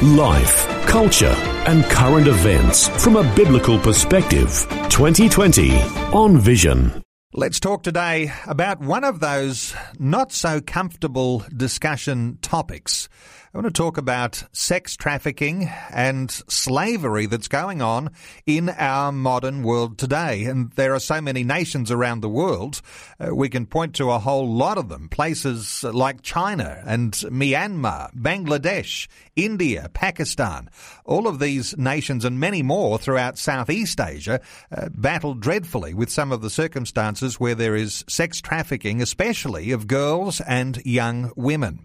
Life, 0.00 0.66
culture, 0.86 1.34
and 1.66 1.84
current 1.84 2.26
events 2.26 2.88
from 3.04 3.14
a 3.14 3.34
biblical 3.36 3.78
perspective. 3.78 4.48
2020 4.88 5.80
on 6.12 6.38
Vision. 6.38 7.02
Let's 7.32 7.60
talk 7.60 7.84
today 7.84 8.32
about 8.46 8.80
one 8.80 9.04
of 9.04 9.20
those 9.20 9.74
not 10.00 10.32
so 10.32 10.60
comfortable 10.60 11.44
discussion 11.56 12.38
topics. 12.42 13.08
I 13.54 13.58
want 13.58 13.66
to 13.66 13.82
talk 13.82 13.98
about 13.98 14.44
sex 14.52 14.96
trafficking 14.96 15.70
and 15.90 16.30
slavery 16.30 17.26
that's 17.26 17.48
going 17.48 17.82
on 17.82 18.12
in 18.46 18.70
our 18.70 19.12
modern 19.12 19.62
world 19.62 19.98
today. 19.98 20.44
And 20.44 20.72
there 20.72 20.94
are 20.94 20.98
so 20.98 21.20
many 21.20 21.44
nations 21.44 21.90
around 21.90 22.22
the 22.22 22.30
world. 22.30 22.80
Uh, 23.20 23.34
we 23.34 23.50
can 23.50 23.66
point 23.66 23.94
to 23.96 24.10
a 24.10 24.18
whole 24.18 24.50
lot 24.50 24.78
of 24.78 24.88
them. 24.88 25.10
Places 25.10 25.84
like 25.84 26.22
China 26.22 26.82
and 26.86 27.12
Myanmar, 27.12 28.14
Bangladesh, 28.14 29.06
India, 29.36 29.90
Pakistan. 29.92 30.70
All 31.04 31.28
of 31.28 31.38
these 31.38 31.76
nations 31.76 32.24
and 32.24 32.40
many 32.40 32.62
more 32.62 32.96
throughout 32.96 33.36
Southeast 33.36 34.00
Asia 34.00 34.40
uh, 34.74 34.88
battle 34.94 35.34
dreadfully 35.34 35.92
with 35.92 36.08
some 36.08 36.32
of 36.32 36.40
the 36.40 36.48
circumstances 36.48 37.38
where 37.38 37.54
there 37.54 37.76
is 37.76 38.02
sex 38.08 38.40
trafficking, 38.40 39.02
especially 39.02 39.72
of 39.72 39.86
girls 39.86 40.40
and 40.40 40.80
young 40.86 41.30
women. 41.36 41.84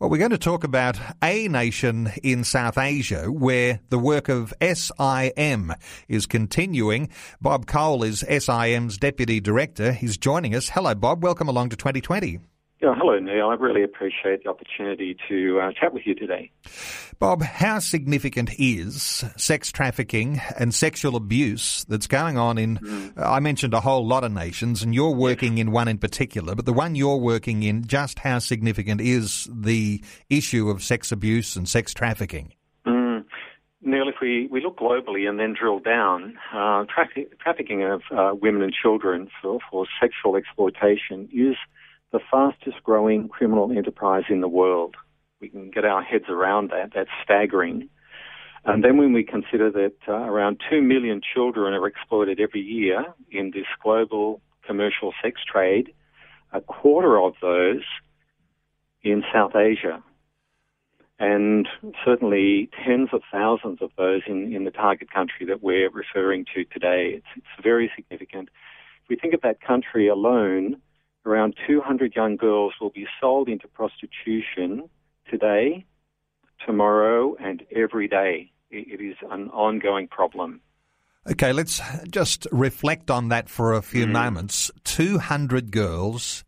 Well, 0.00 0.08
we're 0.08 0.16
going 0.16 0.30
to 0.30 0.38
talk 0.38 0.64
about 0.64 0.98
a 1.22 1.46
nation 1.48 2.10
in 2.22 2.42
South 2.42 2.78
Asia 2.78 3.30
where 3.30 3.80
the 3.90 3.98
work 3.98 4.30
of 4.30 4.54
SIM 4.62 5.74
is 6.08 6.24
continuing. 6.24 7.10
Bob 7.42 7.66
Cole 7.66 8.02
is 8.02 8.24
SIM's 8.26 8.96
Deputy 8.96 9.40
Director. 9.40 9.92
He's 9.92 10.16
joining 10.16 10.54
us. 10.54 10.70
Hello, 10.70 10.94
Bob. 10.94 11.22
Welcome 11.22 11.48
along 11.48 11.68
to 11.68 11.76
2020. 11.76 12.38
Yeah, 12.82 12.94
hello, 12.96 13.18
Neil. 13.18 13.48
I 13.48 13.54
really 13.56 13.82
appreciate 13.82 14.42
the 14.42 14.48
opportunity 14.48 15.14
to 15.28 15.60
uh, 15.60 15.72
chat 15.78 15.92
with 15.92 16.06
you 16.06 16.14
today. 16.14 16.50
Bob, 17.18 17.42
how 17.42 17.78
significant 17.78 18.58
is 18.58 19.22
sex 19.36 19.70
trafficking 19.70 20.40
and 20.58 20.74
sexual 20.74 21.14
abuse 21.14 21.84
that's 21.90 22.06
going 22.06 22.38
on 22.38 22.56
in, 22.56 22.78
mm. 22.78 23.18
uh, 23.18 23.30
I 23.30 23.40
mentioned 23.40 23.74
a 23.74 23.80
whole 23.80 24.06
lot 24.06 24.24
of 24.24 24.32
nations, 24.32 24.82
and 24.82 24.94
you're 24.94 25.14
working 25.14 25.58
in 25.58 25.72
one 25.72 25.88
in 25.88 25.98
particular, 25.98 26.54
but 26.54 26.64
the 26.64 26.72
one 26.72 26.94
you're 26.94 27.18
working 27.18 27.62
in, 27.62 27.86
just 27.86 28.20
how 28.20 28.38
significant 28.38 29.02
is 29.02 29.46
the 29.52 30.02
issue 30.30 30.70
of 30.70 30.82
sex 30.82 31.12
abuse 31.12 31.56
and 31.56 31.68
sex 31.68 31.92
trafficking? 31.92 32.54
Mm. 32.86 33.26
Neil, 33.82 34.08
if 34.08 34.14
we, 34.22 34.48
we 34.50 34.62
look 34.62 34.78
globally 34.78 35.28
and 35.28 35.38
then 35.38 35.54
drill 35.58 35.80
down, 35.80 36.38
uh, 36.54 36.84
trafficking 37.42 37.82
of 37.82 38.00
uh, 38.10 38.34
women 38.40 38.62
and 38.62 38.72
children 38.72 39.28
for, 39.42 39.58
for 39.70 39.86
sexual 40.00 40.36
exploitation 40.36 41.28
is 41.30 41.56
the 42.12 42.20
fastest 42.30 42.82
growing 42.82 43.28
criminal 43.28 43.70
enterprise 43.70 44.24
in 44.28 44.40
the 44.40 44.48
world. 44.48 44.96
We 45.40 45.48
can 45.48 45.70
get 45.70 45.84
our 45.84 46.02
heads 46.02 46.26
around 46.28 46.70
that. 46.70 46.90
That's 46.94 47.10
staggering. 47.24 47.88
And 48.64 48.84
then 48.84 48.98
when 48.98 49.12
we 49.12 49.24
consider 49.24 49.70
that 49.70 49.94
uh, 50.06 50.12
around 50.12 50.60
2 50.68 50.82
million 50.82 51.20
children 51.34 51.72
are 51.72 51.86
exploited 51.86 52.40
every 52.40 52.60
year 52.60 53.06
in 53.30 53.52
this 53.54 53.64
global 53.82 54.42
commercial 54.66 55.14
sex 55.22 55.40
trade, 55.50 55.94
a 56.52 56.60
quarter 56.60 57.18
of 57.18 57.34
those 57.40 57.82
in 59.02 59.22
South 59.32 59.56
Asia. 59.56 60.02
And 61.18 61.68
certainly 62.04 62.70
tens 62.84 63.10
of 63.12 63.22
thousands 63.30 63.78
of 63.82 63.90
those 63.96 64.22
in, 64.26 64.54
in 64.54 64.64
the 64.64 64.70
target 64.70 65.10
country 65.10 65.46
that 65.46 65.62
we're 65.62 65.90
referring 65.90 66.44
to 66.54 66.64
today. 66.64 67.12
It's, 67.16 67.26
it's 67.36 67.62
very 67.62 67.90
significant. 67.94 68.48
If 69.04 69.08
we 69.08 69.16
think 69.16 69.34
of 69.34 69.42
that 69.42 69.60
country 69.60 70.08
alone, 70.08 70.80
around 71.26 71.54
200 71.66 72.14
young 72.14 72.36
girls 72.36 72.74
will 72.80 72.90
be 72.90 73.06
sold 73.20 73.48
into 73.48 73.68
prostitution 73.68 74.88
today, 75.30 75.84
tomorrow, 76.66 77.36
and 77.36 77.62
every 77.74 78.08
day. 78.08 78.50
It 78.70 79.00
is 79.00 79.16
an 79.30 79.48
ongoing 79.50 80.06
problem. 80.06 80.60
Okay, 81.28 81.52
let's 81.52 81.80
just 82.08 82.46
reflect 82.50 83.10
on 83.10 83.28
that 83.28 83.48
for 83.48 83.74
a 83.74 83.82
few 83.82 84.06
mm. 84.06 84.12
moments. 84.12 84.70
200 84.84 85.70
girls 85.70 86.44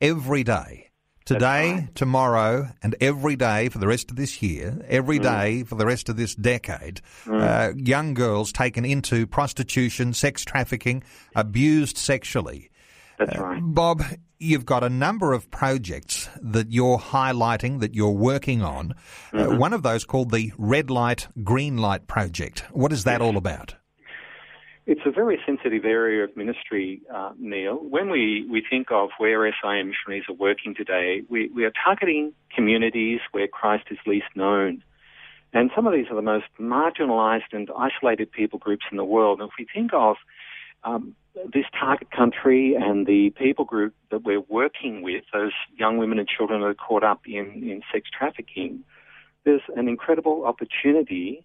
every 0.00 0.44
day. 0.44 0.90
Today, 1.24 1.72
right. 1.72 1.94
tomorrow, 1.94 2.68
and 2.82 2.94
every 3.00 3.34
day 3.34 3.70
for 3.70 3.78
the 3.78 3.86
rest 3.86 4.10
of 4.10 4.16
this 4.16 4.42
year, 4.42 4.84
every 4.86 5.18
mm. 5.18 5.22
day 5.22 5.62
for 5.62 5.74
the 5.74 5.86
rest 5.86 6.10
of 6.10 6.16
this 6.16 6.34
decade, 6.34 7.00
mm. 7.24 7.40
uh, 7.40 7.72
young 7.76 8.12
girls 8.12 8.52
taken 8.52 8.84
into 8.84 9.26
prostitution, 9.26 10.12
sex 10.12 10.44
trafficking, 10.44 11.02
abused 11.34 11.96
sexually. 11.96 12.70
That's 13.18 13.36
uh, 13.36 13.42
right. 13.42 13.60
Bob, 13.62 14.02
you've 14.38 14.66
got 14.66 14.84
a 14.84 14.88
number 14.88 15.32
of 15.32 15.50
projects 15.50 16.28
that 16.40 16.72
you're 16.72 16.98
highlighting, 16.98 17.80
that 17.80 17.94
you're 17.94 18.10
working 18.10 18.62
on. 18.62 18.92
Uh, 19.32 19.36
mm-hmm. 19.36 19.52
Uh, 19.54 19.56
one 19.56 19.72
of 19.72 19.82
those 19.82 20.04
called 20.04 20.30
the 20.30 20.52
Red 20.58 20.90
Light, 20.90 21.28
Green 21.42 21.78
Light 21.78 22.06
Project. 22.06 22.60
What 22.72 22.92
is 22.92 23.04
that 23.04 23.20
all 23.20 23.36
about? 23.36 23.76
It's 24.86 25.00
a 25.06 25.10
very 25.10 25.38
sensitive 25.46 25.86
area 25.86 26.24
of 26.24 26.36
ministry, 26.36 27.00
uh, 27.12 27.32
Neil. 27.38 27.76
When 27.76 28.10
we, 28.10 28.46
we 28.50 28.62
think 28.68 28.88
of 28.90 29.08
where 29.16 29.50
SIM 29.62 29.88
missionaries 29.88 30.24
are 30.28 30.34
working 30.34 30.74
today, 30.74 31.22
we, 31.30 31.48
we 31.48 31.64
are 31.64 31.72
targeting 31.82 32.34
communities 32.54 33.20
where 33.32 33.48
Christ 33.48 33.84
is 33.90 33.96
least 34.06 34.26
known. 34.34 34.84
And 35.54 35.70
some 35.74 35.86
of 35.86 35.94
these 35.94 36.06
are 36.10 36.16
the 36.16 36.22
most 36.22 36.46
marginalized 36.60 37.52
and 37.52 37.70
isolated 37.78 38.30
people 38.30 38.58
groups 38.58 38.84
in 38.90 38.98
the 38.98 39.04
world. 39.04 39.40
And 39.40 39.48
if 39.48 39.54
we 39.58 39.66
think 39.72 39.92
of 39.94 40.16
um, 40.82 41.14
this 41.52 41.64
target 41.78 42.10
country 42.10 42.74
and 42.74 43.06
the 43.06 43.30
people 43.30 43.64
group 43.64 43.94
that 44.10 44.22
we're 44.22 44.40
working 44.40 45.02
with, 45.02 45.24
those 45.32 45.52
young 45.76 45.98
women 45.98 46.18
and 46.18 46.28
children 46.28 46.60
that 46.60 46.66
are 46.66 46.74
caught 46.74 47.02
up 47.02 47.22
in, 47.26 47.46
in 47.68 47.82
sex 47.92 48.08
trafficking, 48.16 48.84
there's 49.44 49.62
an 49.76 49.88
incredible 49.88 50.44
opportunity 50.46 51.44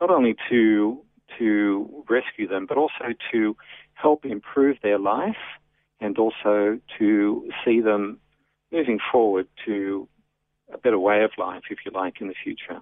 not 0.00 0.10
only 0.10 0.34
to 0.50 1.00
to 1.38 2.04
rescue 2.10 2.46
them, 2.46 2.66
but 2.66 2.76
also 2.76 3.14
to 3.30 3.56
help 3.94 4.24
improve 4.26 4.76
their 4.82 4.98
life 4.98 5.36
and 6.00 6.18
also 6.18 6.78
to 6.98 7.48
see 7.64 7.80
them 7.80 8.18
moving 8.70 8.98
forward 9.10 9.46
to 9.64 10.06
a 10.72 10.78
better 10.78 10.98
way 10.98 11.22
of 11.22 11.30
life, 11.38 11.62
if 11.70 11.78
you 11.86 11.92
like, 11.92 12.20
in 12.20 12.28
the 12.28 12.34
future. 12.42 12.80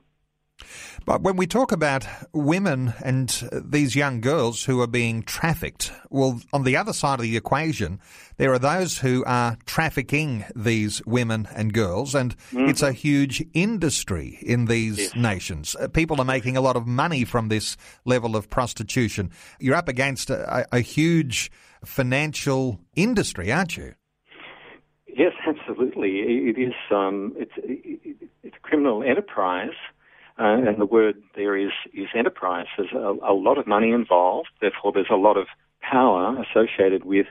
But 1.04 1.22
when 1.22 1.36
we 1.36 1.46
talk 1.46 1.72
about 1.72 2.06
women 2.32 2.94
and 3.04 3.28
these 3.52 3.96
young 3.96 4.20
girls 4.20 4.64
who 4.64 4.80
are 4.80 4.86
being 4.86 5.22
trafficked, 5.22 5.92
well, 6.10 6.40
on 6.52 6.64
the 6.64 6.76
other 6.76 6.92
side 6.92 7.18
of 7.18 7.22
the 7.22 7.36
equation, 7.36 8.00
there 8.36 8.52
are 8.52 8.58
those 8.58 8.98
who 8.98 9.24
are 9.26 9.56
trafficking 9.66 10.44
these 10.54 11.04
women 11.06 11.48
and 11.54 11.72
girls, 11.72 12.14
and 12.14 12.36
mm-hmm. 12.36 12.68
it's 12.68 12.82
a 12.82 12.92
huge 12.92 13.44
industry 13.52 14.38
in 14.42 14.66
these 14.66 14.98
yes. 14.98 15.14
nations. 15.14 15.76
Uh, 15.78 15.88
people 15.88 16.20
are 16.20 16.24
making 16.24 16.56
a 16.56 16.60
lot 16.60 16.76
of 16.76 16.86
money 16.86 17.24
from 17.24 17.48
this 17.48 17.76
level 18.04 18.36
of 18.36 18.48
prostitution. 18.48 19.30
You're 19.58 19.76
up 19.76 19.88
against 19.88 20.30
a, 20.30 20.66
a 20.74 20.80
huge 20.80 21.50
financial 21.84 22.80
industry, 22.94 23.52
aren't 23.52 23.76
you? 23.76 23.94
Yes, 25.06 25.32
absolutely. 25.46 26.20
It 26.20 26.58
is. 26.58 26.74
Um, 26.90 27.34
it's, 27.36 27.52
it's 28.42 28.56
a 28.56 28.60
criminal 28.60 29.02
enterprise 29.02 29.76
uh, 30.40 30.56
and 30.66 30.80
the 30.80 30.86
word 30.86 31.16
there 31.36 31.56
is, 31.56 31.72
is 31.92 32.08
enterprise. 32.16 32.66
There's 32.76 32.92
a, 32.92 33.14
a, 33.22 33.34
lot 33.34 33.58
of 33.58 33.66
money 33.66 33.90
involved, 33.90 34.48
therefore, 34.60 34.92
there's 34.92 35.10
a 35.10 35.16
lot 35.16 35.36
of 35.36 35.46
power 35.82 36.42
associated 36.42 37.04
with 37.04 37.26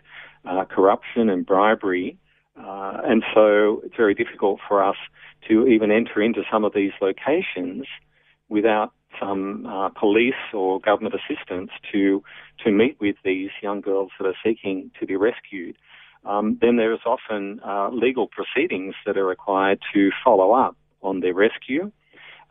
uh, 0.45 0.65
corruption 0.65 1.29
and 1.29 1.45
bribery. 1.45 2.17
Uh, 2.55 3.01
and 3.03 3.23
so 3.33 3.81
it's 3.83 3.95
very 3.95 4.13
difficult 4.13 4.59
for 4.67 4.83
us 4.83 4.97
to 5.47 5.65
even 5.67 5.91
enter 5.91 6.21
into 6.21 6.43
some 6.51 6.63
of 6.63 6.73
these 6.73 6.91
locations 7.01 7.85
without 8.47 8.91
some 9.19 9.65
uh, 9.65 9.89
police 9.89 10.33
or 10.53 10.79
government 10.79 11.15
assistance 11.15 11.71
to 11.91 12.21
to 12.63 12.71
meet 12.71 12.97
with 12.99 13.15
these 13.23 13.49
young 13.61 13.81
girls 13.81 14.11
that 14.19 14.27
are 14.27 14.35
seeking 14.45 14.91
to 14.99 15.05
be 15.05 15.15
rescued. 15.15 15.77
Um, 16.25 16.57
then 16.61 16.75
there 16.75 16.93
is 16.93 16.99
often 17.05 17.59
uh, 17.65 17.89
legal 17.89 18.27
proceedings 18.27 18.93
that 19.05 19.17
are 19.17 19.25
required 19.25 19.79
to 19.93 20.11
follow 20.23 20.51
up 20.51 20.75
on 21.01 21.21
their 21.21 21.33
rescue 21.33 21.91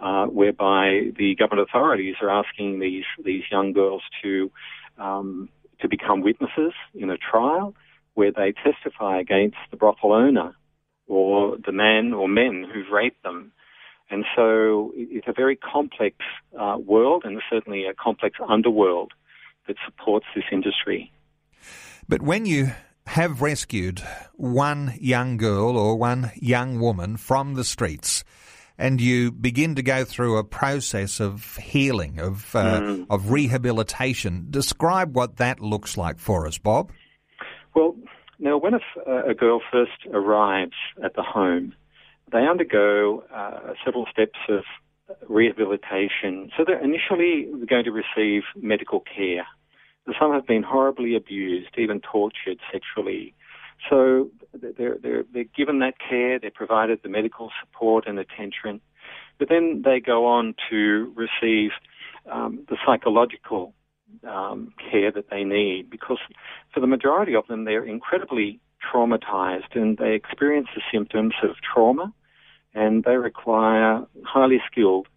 uh, 0.01 0.27
whereby 0.27 1.11
the 1.17 1.35
government 1.39 1.69
authorities 1.69 2.17
are 2.23 2.31
asking 2.31 2.81
these 2.81 3.05
these 3.25 3.43
young 3.51 3.73
girls 3.73 4.03
to 4.23 4.51
um, 4.99 5.49
to 5.81 5.89
become 5.89 6.23
witnesses 6.23 6.73
in 6.95 7.11
a 7.11 7.17
trial 7.17 7.75
where 8.15 8.33
they 8.33 8.53
testify 8.53 9.21
against 9.21 9.57
the 9.71 9.77
brothel 9.77 10.13
owner 10.13 10.55
or 11.07 11.57
the 11.65 11.73
man 11.73 12.13
or 12.13 12.29
men 12.29 12.65
who've 12.73 12.91
raped 12.93 13.23
them. 13.23 13.53
And 14.11 14.25
so 14.35 14.93
it's 14.95 15.29
a 15.29 15.33
very 15.33 15.57
complex 15.57 16.17
uh, 16.59 16.79
world 16.79 17.23
and 17.25 17.41
certainly 17.51 17.85
a 17.87 17.95
complex 17.95 18.39
underworld 18.47 19.13
that 19.67 19.77
supports 19.85 20.27
this 20.35 20.45
industry. 20.51 21.13
But 22.09 22.23
when 22.23 22.47
you 22.47 22.73
have 23.07 23.43
rescued 23.43 24.03
one 24.35 24.95
young 24.99 25.37
girl 25.37 25.77
or 25.77 25.97
one 25.97 26.31
young 26.35 26.81
woman 26.81 27.17
from 27.17 27.55
the 27.55 27.65
streets, 27.65 28.25
and 28.79 29.01
you 29.01 29.33
begin 29.33 29.75
to 29.75 29.83
go 29.83 30.05
through 30.05 30.39
a 30.39 30.45
process 30.45 31.21
of 31.21 31.57
healing, 31.57 32.21
of 32.21 32.55
uh, 32.55 32.81
mm. 32.81 33.07
of 33.11 33.31
rehabilitation. 33.31 34.47
Describe 34.51 35.17
what 35.17 35.37
that 35.37 35.61
looks 35.61 35.97
like 35.97 36.19
for 36.19 36.47
us, 36.47 36.59
Bob. 36.59 36.91
Well, 37.75 37.97
now 38.39 38.57
when 38.57 38.75
a, 38.75 39.31
a 39.31 39.35
girl 39.35 39.61
first 39.71 40.07
arrives 40.13 40.77
at 41.03 41.15
the 41.15 41.23
home, 41.23 41.75
they 42.33 42.47
undergo 42.47 43.25
uh, 43.35 43.75
several 43.85 44.07
steps 44.11 44.39
of 44.49 44.63
rehabilitation. 45.29 46.51
So 46.57 46.65
they're 46.67 46.83
initially 46.83 47.49
going 47.69 47.85
to 47.85 47.91
receive 47.91 48.43
medical 48.57 49.01
care. 49.01 49.47
Some 50.19 50.33
have 50.33 50.47
been 50.47 50.63
horribly 50.63 51.17
abused, 51.17 51.71
even 51.77 52.01
tortured 52.01 52.59
sexually. 52.73 53.35
So 53.89 54.31
they're, 54.53 54.97
they're, 55.01 55.25
they're 55.33 55.45
given 55.45 55.79
that 55.81 55.95
care, 55.99 56.39
they're 56.39 56.51
provided 56.51 57.01
the 57.03 57.09
medical 57.09 57.51
support 57.61 58.07
and 58.07 58.19
attention, 58.19 58.81
but 59.39 59.49
then 59.49 59.83
they 59.85 60.01
go 60.01 60.27
on 60.27 60.55
to 60.71 61.13
receive 61.15 61.71
um, 62.31 62.65
the 62.69 62.77
psychological 62.85 63.75
um, 64.27 64.73
care 64.91 65.13
that 65.13 65.31
they 65.31 65.45
need 65.45 65.91
because 65.91 66.19
for 66.73 66.81
the 66.81 66.87
majority 66.87 67.35
of 67.35 67.47
them, 67.47 67.65
they're 67.65 67.85
incredibly 67.85 68.61
traumatized 68.93 69.75
and 69.75 69.99
they 69.99 70.15
experience 70.15 70.69
the 70.75 70.83
symptoms 70.93 71.35
of 71.43 71.51
trauma 71.63 72.13
and 72.75 73.05
they 73.05 73.17
require 73.17 74.05
highly 74.25 74.61
skilled 74.71 75.09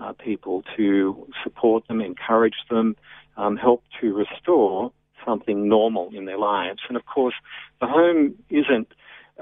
uh, 0.00 0.12
people 0.12 0.62
to 0.76 1.26
support 1.42 1.86
them, 1.88 2.00
encourage 2.00 2.54
them, 2.70 2.96
um, 3.36 3.56
help 3.56 3.82
to 4.00 4.14
restore 4.14 4.92
something 5.24 5.68
normal 5.68 6.10
in 6.14 6.24
their 6.24 6.38
lives. 6.38 6.80
And 6.88 6.96
of 6.96 7.04
course, 7.06 7.34
the 7.80 7.86
home 7.86 8.34
isn't, 8.48 8.88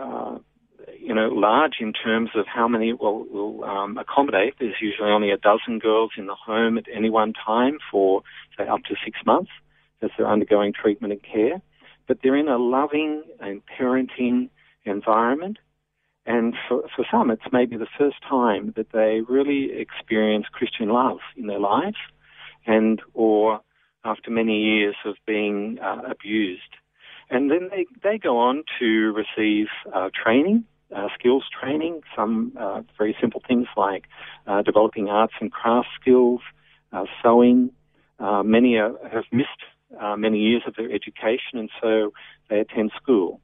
uh, 0.01 0.39
you 0.99 1.15
know, 1.15 1.29
large 1.29 1.77
in 1.81 1.93
terms 1.93 2.31
of 2.35 2.47
how 2.47 2.69
many 2.69 2.93
will, 2.93 3.25
will 3.29 3.65
um, 3.65 3.99
accommodate. 3.99 4.55
There's 4.59 4.77
usually 4.81 5.11
only 5.11 5.31
a 5.31 5.37
dozen 5.37 5.79
girls 5.79 6.13
in 6.17 6.27
the 6.27 6.35
home 6.35 6.79
at 6.79 6.85
any 6.93 7.11
one 7.11 7.33
time 7.33 7.79
for, 7.91 8.23
say, 8.57 8.67
up 8.67 8.85
to 8.85 8.95
six 9.05 9.19
months 9.27 9.51
as 10.03 10.11
they're 10.17 10.29
undergoing 10.29 10.73
treatment 10.73 11.13
and 11.13 11.23
care. 11.23 11.61
But 12.07 12.19
they're 12.23 12.37
in 12.37 12.49
a 12.49 12.59
loving 12.59 13.23
and 13.41 13.63
parenting 13.79 14.49
environment. 14.85 15.59
And 16.25 16.55
for, 16.69 16.83
for 16.95 17.05
some, 17.11 17.31
it's 17.31 17.43
maybe 17.53 17.77
the 17.77 17.87
first 17.99 18.17
time 18.29 18.73
that 18.77 18.93
they 18.93 19.21
really 19.29 19.71
experience 19.79 20.47
Christian 20.53 20.89
love 20.89 21.19
in 21.37 21.47
their 21.47 21.59
lives 21.59 21.97
and 22.67 23.01
or 23.15 23.61
after 24.05 24.31
many 24.31 24.61
years 24.61 24.97
of 25.05 25.17
being 25.27 25.79
uh, 25.83 26.03
abused. 26.11 26.63
And 27.31 27.51
then 27.51 27.69
they, 27.71 27.87
they 28.03 28.19
go 28.19 28.39
on 28.39 28.65
to 28.79 29.13
receive 29.13 29.67
uh, 29.95 30.09
training, 30.15 30.65
uh, 30.95 31.09
skills 31.19 31.45
training, 31.61 32.01
some 32.17 32.53
uh, 32.59 32.83
very 32.97 33.15
simple 33.21 33.43
things 33.47 33.67
like 33.77 34.05
uh, 34.47 34.63
developing 34.63 35.09
arts 35.09 35.35
and 35.41 35.53
crafts 35.53 35.91
skills, 36.01 36.41
uh, 36.93 37.05
sewing. 37.23 37.71
many 38.45 38.77
are, 38.77 38.95
have 39.13 39.25
missed 39.31 39.63
many 40.17 40.39
years 40.39 40.63
of 40.67 40.75
their 40.77 40.91
education, 40.91 41.59
and 41.59 41.71
so 41.81 42.13
they 42.49 42.61
attend 42.61 42.93
school. 43.01 43.41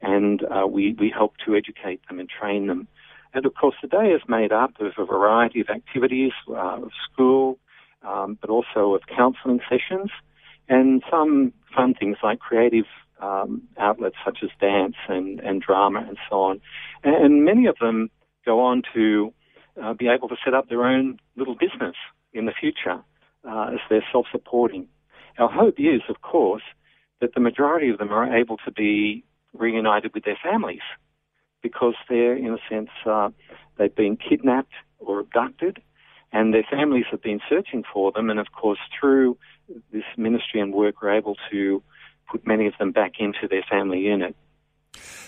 And 0.00 0.42
we, 0.70 0.96
we 0.98 1.10
help 1.10 1.34
to 1.44 1.54
educate 1.54 2.00
them 2.08 2.20
and 2.20 2.28
train 2.28 2.66
them. 2.66 2.88
And 3.34 3.44
of 3.44 3.54
course, 3.54 3.74
the 3.82 3.88
day 3.88 4.08
is 4.12 4.22
made 4.26 4.52
up 4.52 4.80
of 4.80 4.92
a 4.96 5.04
variety 5.04 5.60
of 5.60 5.68
activities, 5.68 6.32
of 6.48 6.90
school, 7.04 7.58
um, 8.02 8.38
but 8.40 8.50
also 8.50 8.94
of 8.94 9.02
counselling 9.14 9.60
sessions 9.68 10.10
and 10.68 11.02
some 11.10 11.52
fun 11.74 11.94
things 11.94 12.16
like 12.22 12.38
creative 12.38 12.84
um, 13.20 13.62
outlets 13.78 14.16
such 14.24 14.38
as 14.42 14.50
dance 14.60 14.96
and, 15.08 15.40
and 15.40 15.62
drama 15.62 16.04
and 16.06 16.18
so 16.28 16.42
on. 16.42 16.60
And, 17.02 17.14
and 17.16 17.44
many 17.44 17.66
of 17.66 17.76
them 17.80 18.10
go 18.44 18.60
on 18.60 18.82
to 18.94 19.32
uh, 19.82 19.94
be 19.94 20.08
able 20.08 20.28
to 20.28 20.36
set 20.44 20.54
up 20.54 20.68
their 20.68 20.84
own 20.84 21.18
little 21.36 21.54
business 21.54 21.96
in 22.32 22.46
the 22.46 22.52
future 22.52 23.02
uh, 23.48 23.70
as 23.72 23.80
they're 23.88 24.04
self-supporting. 24.12 24.86
Our 25.38 25.50
hope 25.50 25.76
is, 25.78 26.02
of 26.08 26.20
course, 26.20 26.62
that 27.20 27.34
the 27.34 27.40
majority 27.40 27.90
of 27.90 27.98
them 27.98 28.12
are 28.12 28.36
able 28.36 28.56
to 28.58 28.70
be 28.70 29.24
reunited 29.52 30.12
with 30.14 30.24
their 30.24 30.38
families 30.42 30.82
because 31.62 31.94
they're, 32.08 32.36
in 32.36 32.54
a 32.54 32.58
sense, 32.68 32.90
uh, 33.06 33.30
they've 33.76 33.94
been 33.94 34.16
kidnapped 34.16 34.72
or 34.98 35.20
abducted 35.20 35.80
and 36.32 36.52
their 36.52 36.66
families 36.70 37.06
have 37.10 37.22
been 37.22 37.40
searching 37.48 37.84
for 37.92 38.12
them. 38.12 38.30
And 38.30 38.38
of 38.38 38.52
course, 38.52 38.78
through 38.98 39.38
this 39.92 40.04
ministry 40.16 40.60
and 40.60 40.72
work, 40.72 41.02
we're 41.02 41.16
able 41.16 41.36
to 41.50 41.82
put 42.30 42.46
many 42.46 42.66
of 42.66 42.74
them 42.78 42.92
back 42.92 43.14
into 43.18 43.48
their 43.48 43.64
family 43.68 44.00
unit. 44.00 44.36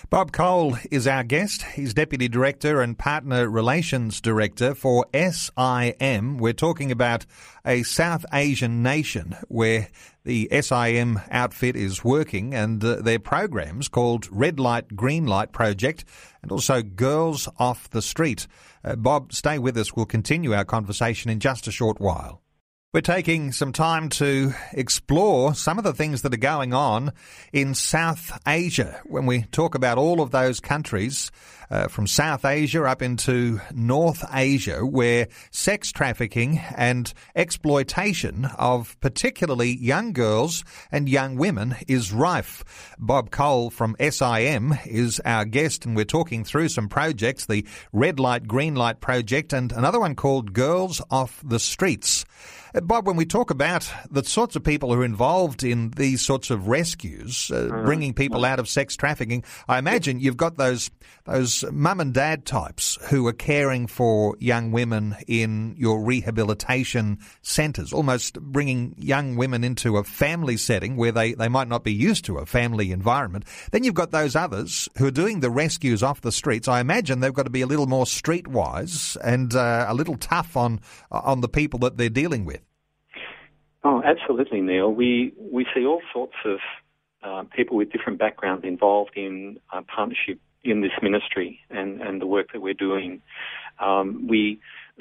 Bob 0.09 0.31
Cole 0.31 0.77
is 0.91 1.07
our 1.07 1.23
guest. 1.23 1.61
He's 1.61 1.93
Deputy 1.93 2.27
Director 2.27 2.81
and 2.81 2.97
Partner 2.97 3.49
Relations 3.49 4.19
Director 4.19 4.75
for 4.75 5.05
SIM. 5.13 6.37
We're 6.37 6.53
talking 6.53 6.91
about 6.91 7.25
a 7.65 7.83
South 7.83 8.25
Asian 8.33 8.83
nation 8.83 9.35
where 9.47 9.87
the 10.23 10.49
SIM 10.61 11.19
outfit 11.31 11.75
is 11.75 12.03
working 12.03 12.53
and 12.53 12.83
uh, 12.83 12.95
their 13.01 13.19
programs 13.19 13.87
called 13.87 14.27
Red 14.29 14.59
Light, 14.59 14.95
Green 14.95 15.25
Light 15.25 15.51
Project 15.51 16.03
and 16.41 16.51
also 16.51 16.81
Girls 16.81 17.47
Off 17.57 17.89
the 17.89 18.01
Street. 18.01 18.47
Uh, 18.83 18.95
Bob, 18.95 19.31
stay 19.31 19.59
with 19.59 19.77
us. 19.77 19.95
We'll 19.95 20.05
continue 20.05 20.53
our 20.53 20.65
conversation 20.65 21.31
in 21.31 21.39
just 21.39 21.67
a 21.67 21.71
short 21.71 21.99
while. 21.99 22.41
We're 22.93 22.99
taking 22.99 23.53
some 23.53 23.71
time 23.71 24.09
to 24.09 24.53
explore 24.73 25.55
some 25.55 25.77
of 25.77 25.85
the 25.85 25.93
things 25.93 26.23
that 26.23 26.33
are 26.33 26.37
going 26.37 26.73
on 26.73 27.13
in 27.53 27.73
South 27.73 28.37
Asia. 28.45 28.99
When 29.05 29.25
we 29.25 29.43
talk 29.43 29.75
about 29.75 29.97
all 29.97 30.19
of 30.19 30.31
those 30.31 30.59
countries, 30.59 31.31
uh, 31.69 31.87
from 31.87 32.05
South 32.05 32.43
Asia 32.43 32.83
up 32.83 33.01
into 33.01 33.61
North 33.73 34.25
Asia, 34.33 34.85
where 34.85 35.29
sex 35.51 35.93
trafficking 35.93 36.59
and 36.75 37.13
exploitation 37.33 38.43
of 38.57 38.99
particularly 38.99 39.73
young 39.77 40.11
girls 40.11 40.65
and 40.91 41.07
young 41.07 41.37
women 41.37 41.77
is 41.87 42.11
rife. 42.11 42.95
Bob 42.99 43.31
Cole 43.31 43.69
from 43.69 43.95
SIM 44.01 44.77
is 44.85 45.21
our 45.23 45.45
guest, 45.45 45.85
and 45.85 45.95
we're 45.95 46.03
talking 46.03 46.43
through 46.43 46.67
some 46.67 46.89
projects 46.89 47.45
the 47.45 47.65
Red 47.93 48.19
Light, 48.19 48.49
Green 48.49 48.75
Light 48.75 48.99
project, 48.99 49.53
and 49.53 49.71
another 49.71 50.01
one 50.01 50.15
called 50.15 50.51
Girls 50.51 51.01
Off 51.09 51.41
the 51.41 51.59
Streets. 51.59 52.25
Bob, 52.73 53.05
when 53.05 53.17
we 53.17 53.25
talk 53.25 53.51
about 53.51 53.91
the 54.09 54.23
sorts 54.23 54.55
of 54.55 54.63
people 54.63 54.93
who 54.93 55.01
are 55.01 55.05
involved 55.05 55.61
in 55.61 55.89
these 55.91 56.21
sorts 56.21 56.49
of 56.49 56.69
rescues, 56.69 57.51
uh, 57.51 57.63
mm-hmm. 57.63 57.85
bringing 57.85 58.13
people 58.13 58.45
out 58.45 58.59
of 58.59 58.69
sex 58.69 58.95
trafficking, 58.95 59.43
I 59.67 59.77
imagine 59.77 60.21
you've 60.21 60.37
got 60.37 60.57
those 60.57 60.89
those 61.25 61.63
mum 61.71 61.99
and 61.99 62.13
dad 62.13 62.45
types 62.45 62.97
who 63.09 63.27
are 63.27 63.33
caring 63.33 63.87
for 63.87 64.35
young 64.39 64.71
women 64.71 65.17
in 65.27 65.75
your 65.77 66.01
rehabilitation 66.01 67.19
centres, 67.41 67.93
almost 67.93 68.39
bringing 68.41 68.95
young 68.97 69.35
women 69.35 69.63
into 69.63 69.97
a 69.97 70.03
family 70.03 70.57
setting 70.57 70.95
where 70.95 71.11
they, 71.11 71.33
they 71.33 71.47
might 71.47 71.67
not 71.67 71.83
be 71.83 71.93
used 71.93 72.25
to 72.25 72.37
a 72.37 72.45
family 72.45 72.91
environment. 72.91 73.45
Then 73.71 73.83
you've 73.83 73.93
got 73.93 74.11
those 74.11 74.35
others 74.35 74.89
who 74.97 75.05
are 75.05 75.11
doing 75.11 75.41
the 75.41 75.51
rescues 75.51 76.01
off 76.01 76.21
the 76.21 76.31
streets. 76.31 76.67
I 76.67 76.79
imagine 76.79 77.19
they've 77.19 77.33
got 77.33 77.43
to 77.43 77.51
be 77.51 77.61
a 77.61 77.67
little 77.67 77.87
more 77.87 78.05
streetwise 78.05 79.17
and 79.23 79.53
uh, 79.53 79.85
a 79.87 79.93
little 79.93 80.17
tough 80.17 80.55
on 80.55 80.79
on 81.11 81.41
the 81.41 81.49
people 81.49 81.79
that 81.79 81.97
they're 81.97 82.09
dealing 82.09 82.45
with. 82.45 82.60
Oh, 83.83 84.01
absolutely, 84.03 84.61
Neil. 84.61 84.93
We 84.93 85.33
we 85.37 85.65
see 85.73 85.85
all 85.85 86.01
sorts 86.13 86.35
of 86.45 86.59
uh, 87.23 87.43
people 87.55 87.77
with 87.77 87.91
different 87.91 88.19
backgrounds 88.19 88.63
involved 88.65 89.11
in 89.15 89.59
uh, 89.73 89.81
partnership 89.93 90.39
in 90.63 90.81
this 90.81 90.91
ministry 91.01 91.59
and, 91.69 92.01
and 92.01 92.21
the 92.21 92.27
work 92.27 92.51
that 92.53 92.61
we're 92.61 92.73
doing. 92.73 93.21
Um, 93.79 94.27
we 94.27 94.59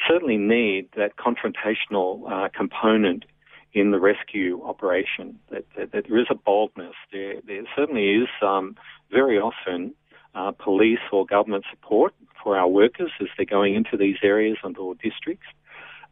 certainly 0.08 0.38
need 0.38 0.88
that 0.96 1.12
confrontational 1.16 2.30
uh, 2.30 2.48
component 2.56 3.24
in 3.72 3.90
the 3.90 3.98
rescue 3.98 4.62
operation. 4.64 5.38
That, 5.50 5.64
that, 5.76 5.92
that, 5.92 6.04
there 6.08 6.18
is 6.18 6.26
a 6.30 6.34
boldness. 6.34 6.94
There, 7.12 7.34
there 7.46 7.62
certainly 7.76 8.14
is 8.14 8.28
um, 8.42 8.76
very 9.10 9.38
often 9.38 9.94
uh, 10.34 10.52
police 10.52 10.98
or 11.12 11.26
government 11.26 11.64
support 11.70 12.14
for 12.42 12.56
our 12.56 12.68
workers 12.68 13.10
as 13.20 13.28
they're 13.36 13.46
going 13.46 13.74
into 13.74 13.96
these 13.96 14.16
areas 14.22 14.56
and 14.64 14.76
or 14.78 14.94
districts. 14.94 15.46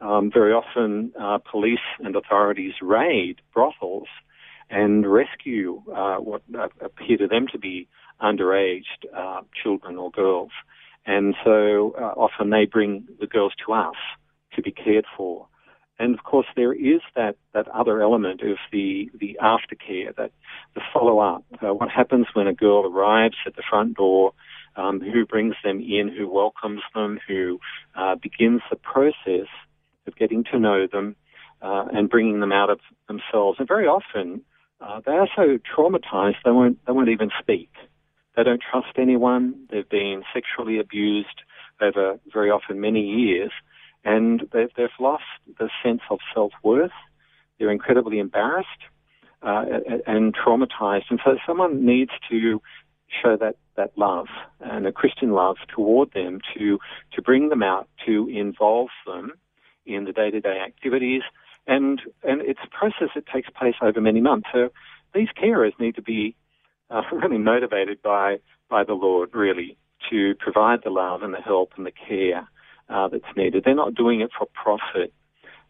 Um, 0.01 0.31
very 0.33 0.53
often, 0.53 1.13
uh, 1.21 1.39
police 1.39 1.79
and 1.99 2.15
authorities 2.15 2.75
raid 2.81 3.41
brothels 3.53 4.07
and 4.71 5.11
rescue 5.11 5.83
uh, 5.95 6.17
what 6.17 6.43
appear 6.81 7.17
to 7.17 7.27
them 7.27 7.47
to 7.53 7.59
be 7.59 7.89
underage 8.23 8.85
uh, 9.17 9.41
children 9.61 9.97
or 9.97 10.11
girls. 10.11 10.51
And 11.07 11.35
so 11.45 11.95
uh, 11.99 12.15
often 12.17 12.51
they 12.51 12.67
bring 12.67 13.09
the 13.19 13.27
girls 13.27 13.53
to 13.67 13.73
us 13.73 13.97
to 14.55 14.63
be 14.63 14.71
cared 14.71 15.07
for. 15.17 15.47
And 15.99 16.15
of 16.15 16.23
course, 16.23 16.47
there 16.55 16.73
is 16.73 17.01
that, 17.17 17.37
that 17.55 17.67
other 17.69 18.01
element 18.01 18.41
of 18.43 18.59
the, 18.71 19.11
the 19.19 19.37
aftercare, 19.43 20.15
that 20.17 20.31
the 20.75 20.81
follow 20.93 21.19
up. 21.19 21.45
Uh, 21.61 21.75
what 21.75 21.91
happens 21.91 22.27
when 22.35 22.47
a 22.47 22.55
girl 22.55 22.87
arrives 22.87 23.37
at 23.47 23.57
the 23.57 23.65
front 23.69 23.97
door? 23.97 24.33
Um, 24.77 25.01
who 25.01 25.27
brings 25.27 25.57
them 25.65 25.81
in? 25.81 26.15
Who 26.17 26.29
welcomes 26.33 26.83
them? 26.95 27.19
Who 27.27 27.59
uh, 27.97 28.15
begins 28.15 28.61
the 28.71 28.77
process 28.77 29.49
of 30.09 30.17
getting 30.17 30.45
to 30.45 30.59
know 30.59 30.87
them, 30.91 31.15
uh, 31.63 31.87
and 31.93 32.11
bringing 32.11 32.41
them 32.41 32.53
out 32.53 32.71
of 32.71 32.81
themselves. 33.07 33.59
And 33.59 33.69
very 33.69 33.87
often, 33.87 34.43
uh, 34.81 35.01
they 35.05 35.13
are 35.13 35.29
so 35.35 35.59
traumatized 35.77 36.37
they 36.45 36.51
won't 36.51 36.85
they 36.87 36.93
won't 36.93 37.09
even 37.09 37.31
speak. 37.41 37.71
They 38.37 38.45
don't 38.45 38.63
trust 38.63 38.97
anyone. 38.97 39.67
They've 39.71 39.89
been 39.89 40.23
sexually 40.33 40.79
abused 40.79 41.43
over 41.81 42.19
very 42.33 42.51
often 42.51 42.81
many 42.81 43.01
years, 43.01 43.51
and 44.05 44.43
they've, 44.53 44.71
they've 44.77 44.89
lost 45.01 45.25
the 45.59 45.69
sense 45.83 46.03
of 46.11 46.19
self 46.35 46.53
worth. 46.63 46.93
They're 47.59 47.71
incredibly 47.71 48.21
embarrassed 48.21 48.69
uh, 49.43 49.65
and 50.07 50.35
traumatized, 50.35 51.07
and 51.11 51.19
so 51.25 51.37
someone 51.47 51.85
needs 51.85 52.13
to 52.31 52.63
show 53.23 53.37
that 53.37 53.57
that 53.77 53.97
love 53.97 54.27
and 54.61 54.87
a 54.87 54.93
Christian 54.93 55.33
love 55.33 55.57
toward 55.75 56.13
them 56.13 56.41
to 56.57 56.79
to 57.15 57.23
bring 57.23 57.49
them 57.49 57.63
out, 57.63 57.89
to 58.07 58.29
involve 58.29 58.91
them 59.07 59.33
in 59.95 60.05
the 60.05 60.13
day 60.13 60.31
to 60.31 60.41
day 60.41 60.61
activities, 60.65 61.23
and 61.67 62.01
and 62.23 62.41
it's 62.43 62.61
a 62.65 62.77
process 62.77 63.09
that 63.15 63.27
takes 63.27 63.49
place 63.51 63.75
over 63.83 64.01
many 64.01 64.21
months. 64.21 64.49
So 64.53 64.71
these 65.15 65.29
carers 65.41 65.79
need 65.79 65.95
to 65.97 66.03
be 66.03 66.37
uh, 66.91 67.03
really 67.13 67.39
motivated 67.39 68.03
by 68.03 68.39
by 68.69 68.85
the 68.85 68.95
Lord, 68.95 69.31
really, 69.35 69.77
to 70.11 70.35
provide 70.39 70.81
the 70.85 70.91
love 70.91 71.23
and 71.23 71.33
the 71.33 71.41
help 71.41 71.73
and 71.77 71.87
the 71.87 71.93
care 71.93 72.49
uh, 72.89 73.09
that's 73.09 73.37
needed. 73.37 73.63
They're 73.65 73.75
not 73.75 73.95
doing 73.95 74.21
it 74.21 74.31
for 74.37 74.47
profit. 74.47 75.13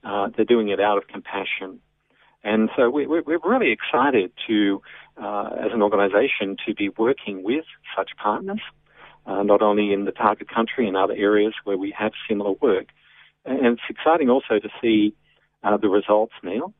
Uh, 0.04 0.28
they're 0.34 0.44
doing 0.44 0.68
it 0.68 0.80
out 0.80 0.98
of 0.98 1.08
compassion. 1.08 1.80
And 2.44 2.70
so 2.76 2.88
we, 2.88 3.04
are 3.04 3.22
really 3.44 3.72
excited 3.72 4.32
to, 4.46 4.80
uh, 5.20 5.50
as 5.58 5.72
an 5.72 5.82
organisation, 5.82 6.56
to 6.66 6.74
be 6.74 6.88
working 6.90 7.42
with 7.42 7.64
such 7.96 8.10
partners, 8.16 8.60
uh, 9.26 9.42
not 9.42 9.60
only 9.60 9.92
in 9.92 10.04
the 10.04 10.12
target 10.12 10.48
country 10.48 10.86
and 10.86 10.96
other 10.96 11.14
areas 11.14 11.54
where 11.64 11.76
we 11.76 11.92
have 11.98 12.12
similar 12.28 12.52
work. 12.60 12.86
And 13.44 13.66
it's 13.66 13.82
exciting 13.88 14.28
also 14.30 14.58
to 14.58 14.68
see 14.80 15.14
uh, 15.62 15.76
the 15.76 15.88
results, 15.88 16.32
Neil. 16.42 16.72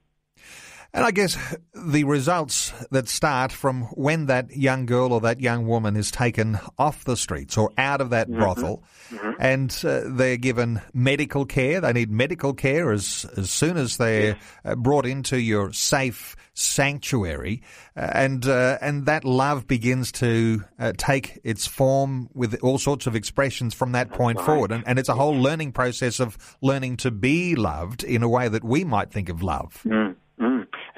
And 0.95 1.05
I 1.05 1.11
guess 1.11 1.37
the 1.75 2.05
results 2.05 2.73
that 2.91 3.09
start 3.09 3.53
from 3.53 3.83
when 3.93 4.27
that 4.27 4.57
young 4.57 4.87
girl 4.87 5.13
or 5.13 5.21
that 5.21 5.41
young 5.41 5.67
woman 5.67 5.97
is 5.97 6.11
taken 6.11 6.59
off 6.79 7.05
the 7.05 7.17
streets 7.17 7.59
or 7.59 7.71
out 7.77 8.01
of 8.01 8.11
that 8.11 8.29
mm-hmm. 8.29 8.41
brothel 8.41 8.83
mm-hmm. 9.11 9.33
and 9.39 9.71
uh, 9.85 10.01
they're 10.07 10.39
given 10.39 10.81
medical 10.95 11.45
care. 11.45 11.83
They 11.83 11.93
need 11.93 12.11
medical 12.11 12.55
care 12.55 12.91
as, 12.91 13.27
as 13.37 13.51
soon 13.51 13.77
as 13.77 13.99
they're 13.99 14.39
uh, 14.65 14.77
brought 14.77 15.05
into 15.05 15.39
your 15.39 15.75
safe 15.75 16.37
sanctuary. 16.55 17.63
Uh, 17.95 18.11
and, 18.15 18.47
uh, 18.47 18.79
and 18.81 19.05
that 19.07 19.25
love 19.25 19.67
begins 19.67 20.11
to 20.13 20.65
uh, 20.79 20.95
take 20.97 21.39
its 21.45 21.67
form 21.67 22.31
with 22.33 22.59
all 22.63 22.79
sorts 22.79 23.07
of 23.07 23.15
expressions 23.15 23.75
from 23.75 23.93
that 23.93 24.11
point 24.11 24.39
right. 24.39 24.47
forward. 24.47 24.73
And, 24.73 24.85
and, 24.87 24.99
it's 24.99 25.09
a 25.11 25.15
whole 25.15 25.37
learning 25.37 25.73
process 25.73 26.19
of 26.19 26.57
learning 26.63 26.97
to 26.99 27.11
be 27.11 27.55
loved 27.55 28.03
in 28.03 28.23
a 28.23 28.29
way 28.29 28.49
that 28.49 28.65
we 28.65 28.85
might 28.85 29.13
think 29.13 29.29
of 29.29 29.43
love. 29.43 29.83
Mm. 29.85 30.17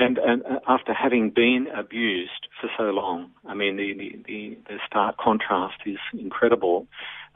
And, 0.01 0.17
and 0.17 0.43
uh, 0.47 0.61
after 0.67 0.95
having 0.95 1.29
been 1.29 1.67
abused 1.77 2.49
for 2.59 2.71
so 2.79 2.85
long, 2.85 3.31
I 3.47 3.55
mean, 3.55 3.77
the, 3.77 3.93
the, 4.27 4.59
the, 4.67 4.79
stark 4.87 5.19
contrast 5.19 5.77
is 5.85 5.99
incredible. 6.15 6.87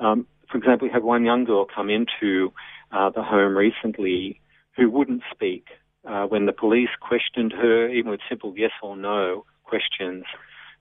Um, 0.01 0.27
for 0.51 0.57
example, 0.57 0.89
we 0.89 0.93
had 0.93 1.03
one 1.03 1.27
young 1.27 1.45
girl 1.45 1.67
come 1.67 1.91
into 1.91 2.53
uh, 2.91 3.11
the 3.11 3.23
home 3.23 3.55
recently 3.55 4.41
who 4.77 4.91
wouldn't 4.91 5.23
speak. 5.31 5.67
Uh, 6.09 6.25
when 6.25 6.47
the 6.47 6.53
police 6.53 6.89
questioned 7.07 7.53
her, 7.53 7.89
even 7.89 8.11
with 8.11 8.21
simple 8.29 8.55
yes 8.57 8.71
or 8.83 8.97
no 8.97 9.45
questions, 9.65 10.25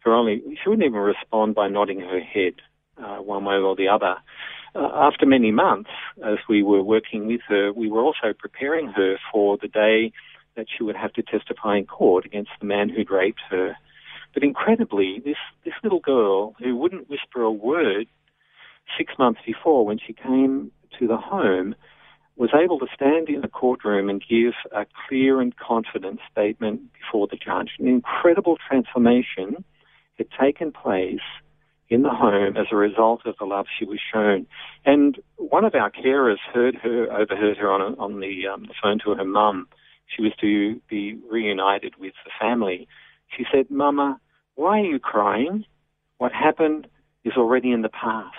her 0.05 0.13
only 0.13 0.41
she 0.61 0.69
wouldn't 0.69 0.85
even 0.85 0.99
respond 0.99 1.55
by 1.55 1.67
nodding 1.67 1.99
her 1.99 2.19
head 2.19 2.53
uh, 2.97 3.17
one 3.17 3.43
way 3.43 3.55
or 3.55 3.75
the 3.75 3.87
other. 3.89 4.15
Uh, 4.75 4.89
after 4.93 5.25
many 5.25 5.51
months, 5.51 5.89
as 6.25 6.37
we 6.49 6.63
were 6.63 6.83
working 6.83 7.27
with 7.27 7.41
her, 7.47 7.71
we 7.71 7.89
were 7.89 8.01
also 8.01 8.33
preparing 8.37 8.87
her 8.87 9.17
for 9.31 9.57
the 9.61 9.67
day 9.67 10.11
that 10.55 10.67
she 10.75 10.83
would 10.83 10.95
have 10.95 11.13
to 11.13 11.23
testify 11.23 11.77
in 11.77 11.85
court 11.85 12.25
against 12.25 12.51
the 12.59 12.65
man 12.65 12.89
who'd 12.89 13.09
raped 13.09 13.41
her. 13.49 13.75
But 14.33 14.43
incredibly, 14.43 15.21
this, 15.23 15.37
this 15.63 15.73
little 15.83 15.99
girl 15.99 16.55
who 16.59 16.75
wouldn't 16.75 17.09
whisper 17.09 17.43
a 17.43 17.51
word 17.51 18.07
six 18.97 19.13
months 19.17 19.41
before 19.45 19.85
when 19.85 19.99
she 19.99 20.13
came 20.13 20.71
to 20.99 21.07
the 21.07 21.17
home 21.17 21.75
was 22.35 22.49
able 22.53 22.79
to 22.79 22.87
stand 22.93 23.29
in 23.29 23.41
the 23.41 23.47
courtroom 23.47 24.09
and 24.09 24.23
give 24.27 24.53
a 24.71 24.85
clear 25.07 25.39
and 25.39 25.55
confident 25.55 26.19
statement 26.31 26.81
before 26.93 27.27
the 27.27 27.37
judge. 27.37 27.71
An 27.79 27.87
incredible 27.87 28.57
transformation 28.67 29.63
had 30.17 30.27
taken 30.39 30.71
place 30.71 31.21
in 31.89 32.01
the 32.01 32.09
home 32.09 32.57
as 32.57 32.67
a 32.71 32.75
result 32.75 33.21
of 33.25 33.35
the 33.39 33.45
love 33.45 33.67
she 33.77 33.85
was 33.85 33.99
shown. 34.11 34.47
And 34.83 35.19
one 35.37 35.63
of 35.63 35.75
our 35.75 35.91
carers 35.91 36.37
heard 36.51 36.75
her, 36.75 37.11
overheard 37.11 37.57
her 37.57 37.71
on, 37.71 37.95
on 37.99 38.19
the, 38.19 38.47
um, 38.51 38.63
the 38.63 38.73
phone 38.81 38.97
to 39.05 39.13
her 39.13 39.25
mum 39.25 39.67
she 40.15 40.21
was 40.21 40.33
to 40.41 40.81
be 40.89 41.17
reunited 41.29 41.95
with 41.99 42.13
the 42.25 42.31
family. 42.39 42.87
She 43.35 43.45
said, 43.51 43.69
Mama, 43.69 44.19
why 44.55 44.79
are 44.79 44.85
you 44.85 44.99
crying? 44.99 45.65
What 46.17 46.31
happened 46.31 46.87
is 47.23 47.33
already 47.37 47.71
in 47.71 47.81
the 47.81 47.89
past. 47.89 48.37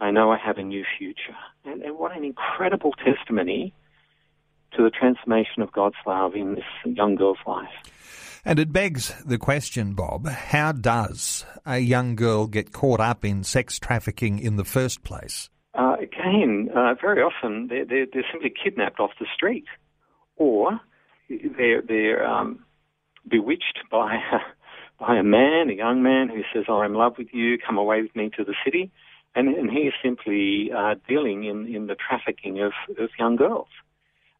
I 0.00 0.10
know 0.10 0.30
I 0.30 0.38
have 0.38 0.58
a 0.58 0.62
new 0.62 0.84
future. 0.98 1.36
And, 1.64 1.82
and 1.82 1.98
what 1.98 2.16
an 2.16 2.24
incredible 2.24 2.92
testimony 2.92 3.74
to 4.76 4.82
the 4.82 4.90
transformation 4.90 5.62
of 5.62 5.72
God's 5.72 5.96
love 6.06 6.34
in 6.34 6.56
this 6.56 6.64
young 6.84 7.14
girl's 7.14 7.38
life. 7.46 7.68
And 8.44 8.58
it 8.58 8.72
begs 8.72 9.14
the 9.24 9.38
question, 9.38 9.94
Bob, 9.94 10.28
how 10.28 10.72
does 10.72 11.46
a 11.64 11.78
young 11.78 12.14
girl 12.14 12.46
get 12.46 12.72
caught 12.72 13.00
up 13.00 13.24
in 13.24 13.42
sex 13.42 13.78
trafficking 13.78 14.38
in 14.38 14.56
the 14.56 14.64
first 14.64 15.02
place? 15.02 15.48
Uh, 15.72 15.96
again, 16.00 16.68
uh, 16.76 16.94
very 17.00 17.22
often 17.22 17.68
they're, 17.68 17.86
they're, 17.86 18.06
they're, 18.12 18.26
simply 18.30 18.52
kidnapped 18.62 19.00
off 19.00 19.10
the 19.18 19.26
street 19.34 19.64
or 20.36 20.80
they're 21.28 21.82
they're 21.82 22.26
um, 22.26 22.64
bewitched 23.28 23.78
by 23.90 24.16
a, 24.16 24.38
by 25.00 25.16
a 25.16 25.22
man, 25.22 25.70
a 25.70 25.74
young 25.74 26.02
man 26.02 26.28
who 26.28 26.42
says, 26.52 26.64
oh, 26.68 26.80
"I'm 26.80 26.92
in 26.92 26.98
love 26.98 27.14
with 27.18 27.28
you. 27.32 27.58
Come 27.58 27.78
away 27.78 28.02
with 28.02 28.14
me 28.14 28.30
to 28.36 28.44
the 28.44 28.54
city," 28.64 28.90
and 29.34 29.48
and 29.48 29.70
he 29.70 29.80
is 29.80 29.94
simply 30.02 30.70
uh, 30.76 30.94
dealing 31.08 31.44
in 31.44 31.66
in 31.74 31.86
the 31.86 31.96
trafficking 31.96 32.60
of 32.60 32.72
of 32.98 33.10
young 33.18 33.36
girls. 33.36 33.68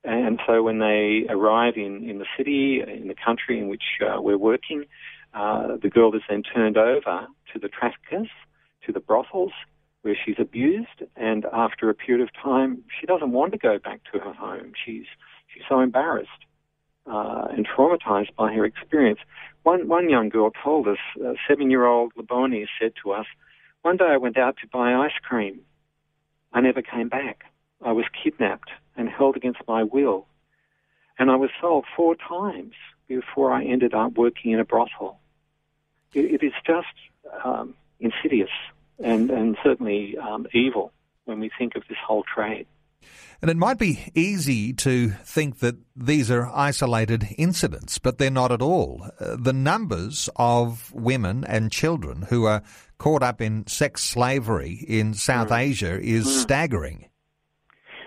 And 0.07 0.39
so 0.47 0.63
when 0.63 0.81
they 0.81 1.25
arrive 1.31 1.75
in 1.77 2.09
in 2.09 2.19
the 2.19 2.27
city, 2.37 2.83
in 2.87 3.09
the 3.09 3.15
country 3.15 3.59
in 3.59 3.69
which 3.69 4.01
uh, 4.03 4.21
we're 4.21 4.39
working, 4.39 4.85
uh, 5.33 5.77
the 5.83 5.89
girl 5.89 6.15
is 6.15 6.23
then 6.29 6.43
turned 6.43 6.77
over 6.77 7.27
to 7.53 7.59
the 7.59 7.69
traffickers, 7.69 8.29
to 8.87 8.93
the 8.93 9.01
brothels, 9.01 9.53
where 10.03 10.15
she's 10.15 10.37
abused, 10.39 11.03
and 11.17 11.47
after 11.53 11.89
a 11.89 11.95
period 11.95 12.23
of 12.23 12.29
time, 12.35 12.85
she 13.01 13.07
doesn't 13.07 13.33
want 13.33 13.53
to 13.53 13.59
go 13.59 13.79
back 13.79 14.01
to 14.13 14.19
her 14.19 14.35
home. 14.35 14.73
She's 14.85 15.07
she's 15.55 15.63
so 15.69 15.81
embarrassed 15.81 16.31
uh, 17.07 17.47
and 17.51 17.67
traumatized 17.67 18.35
by 18.37 18.53
her 18.53 18.65
experience. 18.65 19.21
One, 19.63 19.89
one 19.89 20.11
young 20.11 20.29
girl 20.29 20.51
told 20.63 20.89
us, 20.89 20.99
a 21.23 21.35
seven 21.49 21.71
year 21.71 21.87
old 21.87 22.13
Lebanese 22.15 22.69
said 22.81 22.93
to 23.03 23.13
us, 23.13 23.27
One 23.83 23.97
day 23.97 24.07
I 24.07 24.17
went 24.17 24.37
out 24.37 24.57
to 24.59 24.69
buy 24.69 24.95
ice 24.95 25.19
cream. 25.23 25.61
I 26.53 26.61
never 26.61 26.83
came 26.83 27.09
back. 27.09 27.45
I 27.83 27.93
was 27.93 28.05
kidnapped 28.23 28.71
and 28.97 29.09
held 29.09 29.37
against 29.37 29.61
my 29.67 29.83
will. 29.83 30.27
And 31.19 31.31
I 31.31 31.37
was 31.37 31.51
sold 31.61 31.85
four 31.97 32.17
times 32.17 32.75
before 33.07 33.53
I 33.53 33.65
ended 33.65 33.95
up 33.95 34.15
working 34.17 34.53
in 34.53 34.61
a 34.61 34.65
brothel. 34.65 35.19
it, 36.15 36.43
it 36.43 36.43
is 36.43 36.53
just 36.67 36.95
um, 37.45 37.75
insidious 38.01 38.51
and, 38.99 39.31
and 39.31 39.57
certainly 39.63 40.17
um, 40.19 40.47
evil 40.53 40.93
when 41.25 41.41
we 41.41 41.51
think 41.57 41.77
of 41.77 41.83
this 41.89 41.99
whole 42.05 42.23
trade. 42.23 42.67
And 43.43 43.51
it 43.51 43.57
might 43.57 43.79
be 43.79 44.11
easy 44.15 44.73
to 44.75 45.11
think 45.11 45.59
that 45.59 45.77
these 45.95 46.31
are 46.31 46.47
isolated 46.47 47.27
incidents, 47.37 47.99
but 47.99 48.19
they're 48.19 48.31
not 48.31 48.51
at 48.51 48.63
all. 48.63 49.07
Uh, 49.21 49.37
the 49.39 49.53
numbers 49.53 50.31
of 50.37 50.93
women 50.95 51.45
and 51.45 51.71
children 51.71 52.23
who 52.31 52.45
are 52.47 52.63
caught 52.99 53.23
up 53.23 53.41
in 53.41 53.67
sex 53.67 54.03
slavery 54.03 54.85
in 54.89 55.13
South 55.13 55.51
mm. 55.51 55.59
Asia 55.59 56.01
is 56.01 56.27
mm. 56.27 56.41
staggering. 56.41 57.09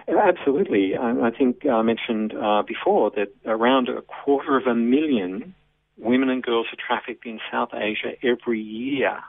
Absolutely. 0.08 0.98
I, 0.98 1.32
think 1.38 1.66
I 1.66 1.82
mentioned 1.82 2.34
uh, 2.34 2.64
before 2.64 3.12
that 3.12 3.28
around 3.46 3.90
a 3.90 4.02
quarter 4.02 4.58
of 4.58 4.66
a 4.66 4.74
million 4.74 5.54
women 5.98 6.30
and 6.30 6.42
girls 6.42 6.68
are 6.72 6.78
trafficked 6.78 7.26
in 7.26 7.40
South 7.52 7.70
Asia 7.74 8.14
every 8.24 8.62
year. 8.62 9.20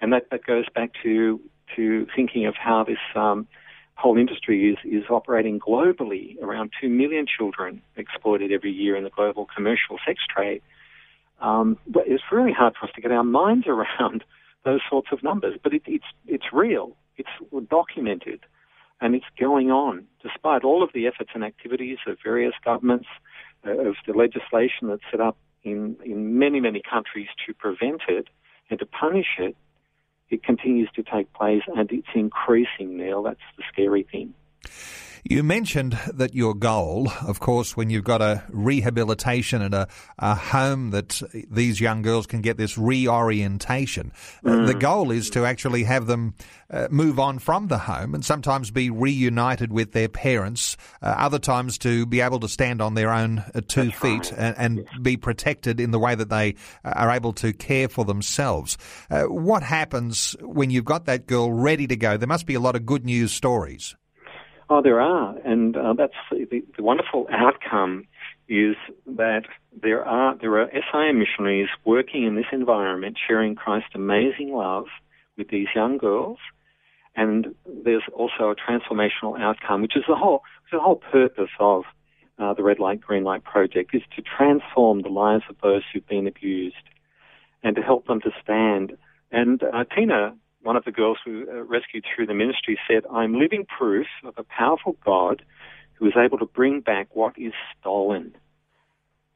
And 0.00 0.12
that, 0.12 0.28
that 0.30 0.44
goes 0.44 0.66
back 0.74 0.90
to, 1.02 1.40
to 1.76 2.06
thinking 2.14 2.46
of 2.46 2.54
how 2.54 2.84
this 2.84 2.98
um, 3.14 3.48
whole 3.96 4.18
industry 4.18 4.70
is, 4.70 4.78
is 4.84 5.08
operating 5.10 5.58
globally. 5.58 6.40
Around 6.42 6.70
2 6.80 6.88
million 6.88 7.26
children 7.26 7.82
exploited 7.96 8.52
every 8.52 8.70
year 8.70 8.94
in 8.94 9.04
the 9.04 9.10
global 9.10 9.46
commercial 9.54 9.98
sex 10.06 10.20
trade. 10.28 10.62
Um, 11.40 11.78
but 11.86 12.04
it's 12.06 12.22
really 12.30 12.52
hard 12.52 12.74
for 12.78 12.86
us 12.86 12.92
to 12.94 13.00
get 13.00 13.10
our 13.10 13.24
minds 13.24 13.66
around 13.68 14.22
those 14.64 14.80
sorts 14.88 15.08
of 15.12 15.22
numbers. 15.22 15.58
But 15.62 15.74
it, 15.74 15.82
it's, 15.86 16.04
it's 16.26 16.52
real, 16.52 16.96
it's 17.16 17.30
documented, 17.70 18.40
and 19.00 19.14
it's 19.14 19.26
going 19.40 19.70
on 19.70 20.06
despite 20.22 20.62
all 20.62 20.82
of 20.82 20.90
the 20.92 21.06
efforts 21.06 21.30
and 21.34 21.42
activities 21.42 21.98
of 22.06 22.18
various 22.22 22.54
governments, 22.64 23.06
uh, 23.66 23.88
of 23.88 23.94
the 24.06 24.12
legislation 24.12 24.88
that's 24.88 25.02
set 25.10 25.20
up 25.20 25.36
in, 25.62 25.96
in 26.04 26.38
many, 26.38 26.60
many 26.60 26.82
countries 26.82 27.28
to 27.46 27.54
prevent 27.54 28.02
it 28.08 28.28
and 28.68 28.78
to 28.78 28.86
punish 28.86 29.38
it 29.38 29.56
it 30.30 30.42
continues 30.42 30.88
to 30.96 31.02
take 31.02 31.32
place 31.32 31.62
and 31.66 31.90
it's 31.90 32.08
increasing, 32.14 32.96
now. 32.96 33.22
That's 33.22 33.40
the 33.56 33.64
scary 33.72 34.02
thing. 34.02 34.34
You 35.28 35.42
mentioned 35.42 35.98
that 36.14 36.34
your 36.34 36.54
goal, 36.54 37.10
of 37.26 37.40
course, 37.40 37.76
when 37.76 37.90
you've 37.90 38.04
got 38.04 38.22
a 38.22 38.44
rehabilitation 38.48 39.60
and 39.60 39.74
a, 39.74 39.88
a 40.20 40.36
home 40.36 40.90
that 40.90 41.20
these 41.50 41.80
young 41.80 42.02
girls 42.02 42.28
can 42.28 42.42
get 42.42 42.58
this 42.58 42.78
reorientation, 42.78 44.12
mm. 44.44 44.66
the 44.68 44.74
goal 44.74 45.10
is 45.10 45.28
to 45.30 45.44
actually 45.44 45.82
have 45.82 46.06
them 46.06 46.34
uh, 46.70 46.86
move 46.92 47.18
on 47.18 47.40
from 47.40 47.66
the 47.66 47.78
home 47.78 48.14
and 48.14 48.24
sometimes 48.24 48.70
be 48.70 48.88
reunited 48.88 49.72
with 49.72 49.90
their 49.90 50.08
parents, 50.08 50.76
uh, 51.02 51.06
other 51.18 51.40
times 51.40 51.76
to 51.78 52.06
be 52.06 52.20
able 52.20 52.38
to 52.38 52.48
stand 52.48 52.80
on 52.80 52.94
their 52.94 53.10
own 53.10 53.40
uh, 53.52 53.60
two 53.66 53.86
That's 53.86 53.98
feet 53.98 54.30
right. 54.30 54.38
and, 54.38 54.58
and 54.58 54.76
yes. 54.78 55.02
be 55.02 55.16
protected 55.16 55.80
in 55.80 55.90
the 55.90 55.98
way 55.98 56.14
that 56.14 56.30
they 56.30 56.54
uh, 56.84 56.90
are 56.94 57.10
able 57.10 57.32
to 57.34 57.52
care 57.52 57.88
for 57.88 58.04
themselves. 58.04 58.78
Uh, 59.10 59.24
what 59.24 59.64
happens 59.64 60.36
when 60.40 60.70
you've 60.70 60.84
got 60.84 61.06
that 61.06 61.26
girl 61.26 61.52
ready 61.52 61.88
to 61.88 61.96
go? 61.96 62.16
There 62.16 62.28
must 62.28 62.46
be 62.46 62.54
a 62.54 62.60
lot 62.60 62.76
of 62.76 62.86
good 62.86 63.04
news 63.04 63.32
stories. 63.32 63.96
Oh, 64.68 64.82
there 64.82 65.00
are, 65.00 65.36
and 65.44 65.76
uh, 65.76 65.92
that's 65.92 66.12
the, 66.30 66.64
the, 66.76 66.82
wonderful 66.82 67.28
outcome 67.30 68.04
is 68.48 68.74
that 69.06 69.42
there 69.80 70.04
are 70.04 70.36
there 70.38 70.58
are 70.60 70.68
SIM 70.92 71.20
missionaries 71.20 71.68
working 71.84 72.24
in 72.24 72.34
this 72.34 72.46
environment, 72.50 73.16
sharing 73.28 73.54
Christ's 73.54 73.94
amazing 73.94 74.52
love 74.52 74.86
with 75.38 75.50
these 75.50 75.68
young 75.72 75.98
girls, 75.98 76.38
and 77.14 77.54
there's 77.84 78.02
also 78.12 78.50
a 78.50 78.56
transformational 78.56 79.38
outcome, 79.40 79.82
which 79.82 79.96
is 79.96 80.02
the 80.08 80.16
whole 80.16 80.42
the 80.72 80.80
whole 80.80 80.96
purpose 80.96 81.50
of 81.60 81.84
uh, 82.40 82.52
the 82.52 82.64
Red 82.64 82.80
Light 82.80 83.00
Green 83.00 83.22
Light 83.22 83.44
project 83.44 83.94
is 83.94 84.02
to 84.16 84.22
transform 84.22 85.02
the 85.02 85.08
lives 85.08 85.44
of 85.48 85.56
those 85.62 85.82
who've 85.92 86.06
been 86.08 86.26
abused, 86.26 86.74
and 87.62 87.76
to 87.76 87.82
help 87.82 88.08
them 88.08 88.20
to 88.22 88.30
stand. 88.42 88.96
And 89.30 89.62
uh, 89.62 89.84
Tina 89.94 90.34
one 90.66 90.76
of 90.76 90.84
the 90.84 90.90
girls 90.90 91.18
who 91.24 91.46
uh, 91.48 91.62
rescued 91.62 92.04
through 92.04 92.26
the 92.26 92.34
ministry 92.34 92.76
said, 92.88 93.04
I'm 93.10 93.38
living 93.38 93.64
proof 93.66 94.08
of 94.24 94.34
a 94.36 94.42
powerful 94.42 94.96
God 95.04 95.42
who 95.94 96.06
is 96.06 96.14
able 96.16 96.38
to 96.38 96.44
bring 96.44 96.80
back 96.80 97.06
what 97.14 97.38
is 97.38 97.52
stolen. 97.78 98.34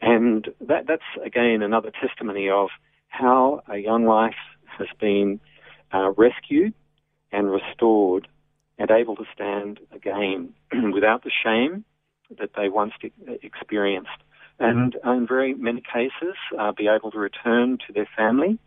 And 0.00 0.48
that, 0.60 0.86
that's 0.88 1.02
again 1.24 1.62
another 1.62 1.92
testimony 1.92 2.50
of 2.50 2.70
how 3.08 3.62
a 3.68 3.78
young 3.78 4.06
life 4.06 4.42
has 4.76 4.88
been 4.98 5.40
uh, 5.94 6.10
rescued 6.16 6.74
and 7.30 7.48
restored 7.48 8.26
and 8.76 8.90
able 8.90 9.14
to 9.14 9.24
stand 9.32 9.78
again 9.92 10.52
without 10.92 11.22
the 11.22 11.30
shame 11.44 11.84
that 12.38 12.50
they 12.56 12.68
once 12.68 12.92
experienced. 13.42 14.10
And 14.58 14.96
in 15.04 15.26
very 15.28 15.54
many 15.54 15.80
cases, 15.80 16.34
uh, 16.58 16.72
be 16.72 16.88
able 16.88 17.12
to 17.12 17.18
return 17.18 17.78
to 17.86 17.92
their 17.92 18.08
family 18.16 18.58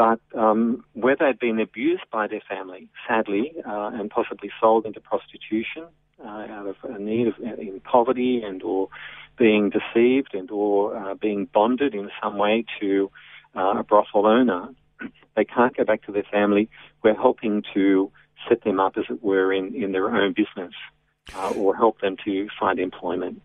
but 0.00 0.18
um, 0.34 0.82
where 0.94 1.14
they'd 1.14 1.38
been 1.38 1.60
abused 1.60 2.04
by 2.10 2.26
their 2.26 2.40
family, 2.48 2.88
sadly, 3.06 3.52
uh, 3.68 3.90
and 3.92 4.08
possibly 4.08 4.50
sold 4.58 4.86
into 4.86 4.98
prostitution 4.98 5.84
uh, 6.24 6.26
out 6.26 6.66
of 6.66 6.76
a 6.84 6.98
need 6.98 7.26
of 7.26 7.34
in 7.38 7.78
poverty 7.80 8.40
and 8.42 8.62
or 8.62 8.88
being 9.36 9.68
deceived 9.68 10.32
and 10.32 10.50
or 10.50 10.96
uh, 10.96 11.14
being 11.16 11.44
bonded 11.52 11.94
in 11.94 12.08
some 12.22 12.38
way 12.38 12.64
to 12.80 13.10
uh, 13.54 13.80
a 13.80 13.82
brothel 13.82 14.26
owner, 14.26 14.70
they 15.36 15.44
can't 15.44 15.76
go 15.76 15.84
back 15.84 16.02
to 16.06 16.12
their 16.12 16.24
family. 16.32 16.70
We're 17.04 17.12
helping 17.12 17.62
to 17.74 18.10
set 18.48 18.64
them 18.64 18.80
up, 18.80 18.96
as 18.96 19.04
it 19.10 19.22
were, 19.22 19.52
in, 19.52 19.74
in 19.74 19.92
their 19.92 20.08
own 20.16 20.32
business 20.32 20.72
uh, 21.34 21.50
or 21.50 21.76
help 21.76 22.00
them 22.00 22.16
to 22.24 22.48
find 22.58 22.78
employment. 22.78 23.42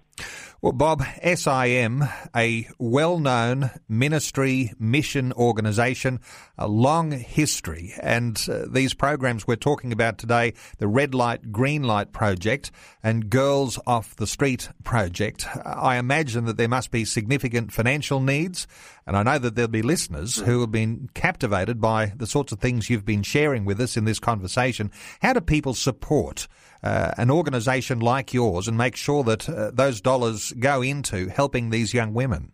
Well, 0.66 0.72
Bob, 0.72 1.04
SIM, 1.24 2.06
a 2.36 2.68
well 2.80 3.20
known 3.20 3.70
ministry 3.88 4.74
mission 4.80 5.32
organisation, 5.34 6.22
a 6.58 6.68
long 6.68 7.12
history, 7.12 7.94
and 8.02 8.44
uh, 8.50 8.66
these 8.68 8.96
programs 8.96 9.46
we're 9.46 9.58
talking 9.58 9.92
about 9.92 10.18
today 10.18 10.56
the 10.80 10.88
Red 10.88 11.14
Light, 11.14 11.52
Green 11.52 11.84
Light 11.84 12.14
project 12.14 12.72
and 13.04 13.30
Girls 13.30 13.78
Off 13.86 14.16
the 14.16 14.26
Street 14.26 14.70
project. 14.84 15.46
I 15.64 15.98
imagine 15.98 16.46
that 16.46 16.58
there 16.58 16.68
must 16.68 16.90
be 16.90 17.06
significant 17.06 17.72
financial 17.72 18.20
needs, 18.20 18.66
and 19.06 19.16
I 19.16 19.22
know 19.22 19.38
that 19.38 19.54
there'll 19.54 19.70
be 19.70 19.84
listeners 19.84 20.38
who 20.38 20.62
have 20.62 20.72
been 20.72 21.12
captivated 21.14 21.80
by 21.80 22.08
the 22.16 22.26
sorts 22.26 22.52
of 22.52 22.60
things 22.60 22.90
you've 22.90 23.06
been 23.06 23.22
sharing 23.22 23.66
with 23.66 23.80
us 23.80 23.98
in 23.98 24.06
this 24.06 24.20
conversation. 24.20 24.90
How 25.22 25.34
do 25.34 25.42
people 25.42 25.76
support? 25.76 26.48
uh, 26.86 27.12
an 27.18 27.32
organisation 27.32 28.00
like 28.00 28.34
yours 28.34 28.68
and 28.68 28.78
make 28.78 28.96
sure 28.96 29.24
that 29.24 29.50
uh, 29.50 29.72
those 29.72 30.00
dollars 30.00 30.54
go 30.60 30.82
into 30.82 31.28
helping 31.28 31.70
these 31.70 31.94
young 31.94 32.14
women? 32.14 32.52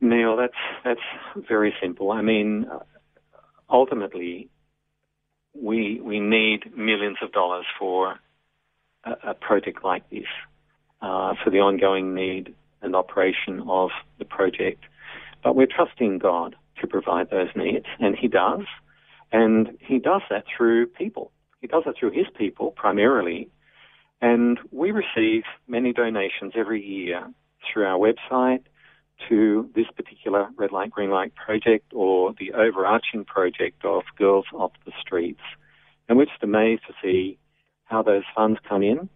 Neil, 0.00 0.36
that's 0.36 0.54
that's 0.84 1.46
very 1.48 1.74
simple. 1.80 2.12
I 2.12 2.22
mean, 2.22 2.66
ultimately, 3.68 4.48
we 5.54 6.00
we 6.00 6.20
need 6.20 6.76
millions 6.76 7.18
of 7.22 7.32
dollars 7.32 7.64
for 7.78 8.18
a, 9.04 9.30
a 9.30 9.34
project 9.34 9.82
like 9.82 10.08
this, 10.10 10.26
uh, 11.00 11.34
for 11.42 11.50
the 11.50 11.58
ongoing 11.58 12.14
need 12.14 12.54
and 12.82 12.94
operation 12.94 13.62
of 13.68 13.90
the 14.18 14.24
project. 14.24 14.84
But 15.42 15.56
we're 15.56 15.66
trusting 15.66 16.18
God 16.18 16.56
to 16.80 16.86
provide 16.86 17.30
those 17.30 17.48
needs, 17.56 17.86
and 17.98 18.16
He 18.16 18.28
does, 18.28 18.66
and 19.32 19.78
He 19.80 19.98
does 19.98 20.22
that 20.28 20.44
through 20.56 20.88
people. 20.88 21.32
He 21.60 21.66
does 21.66 21.84
it 21.86 21.96
through 21.98 22.12
his 22.12 22.26
people 22.36 22.70
primarily. 22.70 23.48
And 24.20 24.58
we 24.70 24.92
receive 24.92 25.44
many 25.68 25.92
donations 25.92 26.52
every 26.56 26.84
year 26.84 27.30
through 27.72 27.84
our 27.84 27.98
website 27.98 28.62
to 29.28 29.70
this 29.74 29.86
particular 29.96 30.48
red 30.56 30.72
light, 30.72 30.90
green 30.90 31.10
light 31.10 31.34
project 31.34 31.92
or 31.94 32.34
the 32.38 32.52
overarching 32.52 33.24
project 33.24 33.84
of 33.84 34.02
Girls 34.18 34.46
Off 34.54 34.72
the 34.84 34.92
Streets. 35.00 35.40
And 36.08 36.16
we're 36.16 36.26
just 36.26 36.42
amazed 36.42 36.82
to 36.86 36.94
see 37.02 37.38
how 37.84 38.02
those 38.02 38.24
funds 38.34 38.58
come 38.68 38.82
in. 38.82 39.08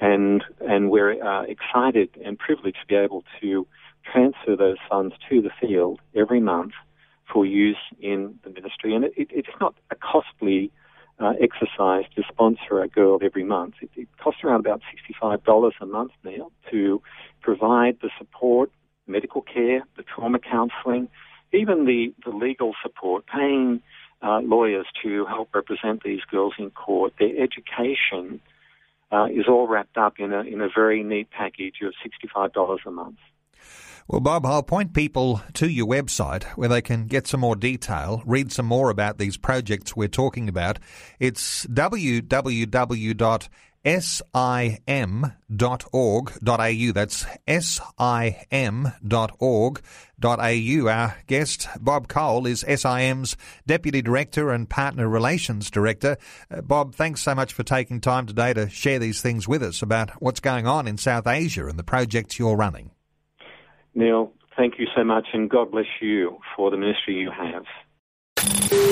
And, 0.00 0.42
and 0.60 0.90
we're 0.90 1.22
uh, 1.22 1.44
excited 1.44 2.10
and 2.24 2.38
privileged 2.38 2.78
to 2.80 2.86
be 2.86 2.96
able 2.96 3.24
to 3.40 3.66
transfer 4.10 4.56
those 4.56 4.78
funds 4.90 5.14
to 5.28 5.40
the 5.40 5.50
field 5.60 6.00
every 6.14 6.40
month 6.40 6.72
for 7.32 7.46
use 7.46 7.76
in 8.00 8.38
the 8.42 8.50
ministry. 8.50 8.94
And 8.94 9.04
it, 9.04 9.12
it, 9.16 9.28
it's 9.30 9.48
not 9.60 9.74
a 9.90 9.94
costly 9.94 10.72
uh, 11.18 11.34
exercise 11.40 12.04
to 12.16 12.22
sponsor 12.28 12.82
a 12.82 12.88
girl 12.88 13.18
every 13.22 13.44
month. 13.44 13.74
It, 13.80 13.90
it 13.96 14.08
costs 14.18 14.42
around 14.44 14.60
about 14.60 14.80
$65 15.22 15.72
a 15.80 15.86
month 15.86 16.12
now 16.24 16.50
to 16.70 17.02
provide 17.40 17.98
the 18.00 18.10
support, 18.18 18.70
medical 19.06 19.42
care, 19.42 19.82
the 19.96 20.02
trauma 20.02 20.38
counselling, 20.38 21.08
even 21.52 21.84
the, 21.84 22.14
the 22.24 22.30
legal 22.34 22.74
support, 22.82 23.24
paying 23.26 23.82
uh, 24.22 24.40
lawyers 24.40 24.86
to 25.02 25.26
help 25.26 25.54
represent 25.54 26.02
these 26.02 26.20
girls 26.30 26.54
in 26.58 26.70
court, 26.70 27.12
their 27.18 27.36
education 27.42 28.40
uh, 29.10 29.26
is 29.26 29.46
all 29.48 29.66
wrapped 29.66 29.98
up 29.98 30.14
in 30.18 30.32
a, 30.32 30.40
in 30.40 30.60
a 30.60 30.68
very 30.74 31.02
neat 31.02 31.28
package 31.30 31.76
of 31.82 31.92
$65 32.34 32.78
a 32.86 32.90
month. 32.90 33.18
Well, 34.08 34.20
Bob, 34.20 34.44
I'll 34.44 34.64
point 34.64 34.94
people 34.94 35.40
to 35.54 35.68
your 35.68 35.86
website 35.86 36.42
where 36.56 36.68
they 36.68 36.82
can 36.82 37.06
get 37.06 37.26
some 37.26 37.40
more 37.40 37.56
detail, 37.56 38.22
read 38.26 38.52
some 38.52 38.66
more 38.66 38.90
about 38.90 39.16
these 39.18 39.36
projects 39.36 39.94
we're 39.94 40.08
talking 40.08 40.48
about. 40.48 40.78
It's 41.20 41.66
www.sim.org.au. 41.66 43.48
That's 46.92 47.26
sim.org.au. 47.48 48.92
Our 50.88 51.16
guest, 51.26 51.68
Bob 51.80 52.08
Cole, 52.08 52.46
is 52.46 52.64
SIM's 52.68 53.36
Deputy 53.66 54.02
Director 54.02 54.50
and 54.50 54.68
Partner 54.68 55.08
Relations 55.08 55.70
Director. 55.70 56.16
Uh, 56.50 56.60
Bob, 56.60 56.94
thanks 56.94 57.22
so 57.22 57.36
much 57.36 57.52
for 57.52 57.62
taking 57.62 58.00
time 58.00 58.26
today 58.26 58.52
to 58.52 58.68
share 58.68 58.98
these 58.98 59.22
things 59.22 59.46
with 59.46 59.62
us 59.62 59.80
about 59.80 60.10
what's 60.20 60.40
going 60.40 60.66
on 60.66 60.88
in 60.88 60.98
South 60.98 61.28
Asia 61.28 61.68
and 61.68 61.78
the 61.78 61.84
projects 61.84 62.36
you're 62.38 62.56
running. 62.56 62.90
Neil, 63.94 64.32
thank 64.56 64.78
you 64.78 64.86
so 64.96 65.04
much, 65.04 65.26
and 65.32 65.50
God 65.50 65.70
bless 65.70 65.86
you 66.00 66.38
for 66.56 66.70
the 66.70 66.76
ministry 66.76 67.14
you 67.14 67.30
have. 67.30 67.64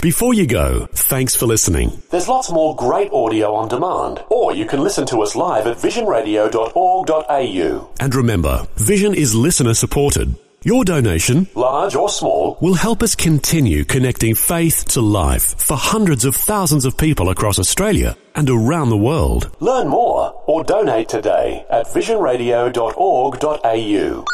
Before 0.02 0.34
you 0.34 0.46
go, 0.46 0.86
thanks 0.92 1.34
for 1.36 1.46
listening. 1.46 2.02
There's 2.10 2.28
lots 2.28 2.50
more 2.50 2.74
great 2.76 3.10
audio 3.12 3.54
on 3.54 3.68
demand, 3.68 4.22
or 4.30 4.54
you 4.54 4.64
can 4.66 4.80
listen 4.80 5.06
to 5.06 5.22
us 5.22 5.36
live 5.36 5.66
at 5.66 5.76
visionradio.org.au. 5.76 7.90
And 8.00 8.14
remember, 8.14 8.66
Vision 8.76 9.14
is 9.14 9.34
listener 9.34 9.74
supported. 9.74 10.34
Your 10.62 10.84
donation, 10.84 11.48
large 11.54 11.94
or 11.94 12.10
small, 12.10 12.58
will 12.60 12.74
help 12.74 13.02
us 13.02 13.14
continue 13.14 13.82
connecting 13.84 14.34
faith 14.34 14.84
to 14.88 15.00
life 15.00 15.58
for 15.58 15.74
hundreds 15.74 16.26
of 16.26 16.36
thousands 16.36 16.84
of 16.84 16.98
people 16.98 17.30
across 17.30 17.58
Australia 17.58 18.14
and 18.34 18.50
around 18.50 18.90
the 18.90 18.96
world. 18.98 19.50
Learn 19.60 19.88
more 19.88 20.42
or 20.46 20.62
donate 20.62 21.08
today 21.08 21.64
at 21.70 21.86
visionradio.org.au. 21.86 24.24